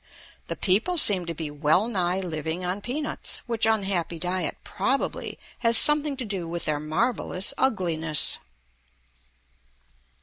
[0.47, 5.77] The people seem to be well nigh living on peanuts, which unhappy diet probably has
[5.77, 8.39] something to do with their marvellous ugliness.